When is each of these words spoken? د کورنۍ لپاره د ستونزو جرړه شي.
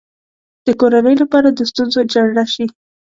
د 0.65 0.67
کورنۍ 0.79 1.15
لپاره 1.21 1.47
د 1.51 1.59
ستونزو 1.71 1.99
جرړه 2.13 2.43
شي. 2.53 2.65